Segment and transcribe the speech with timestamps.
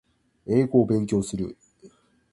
[0.47, 1.55] 英語を勉強する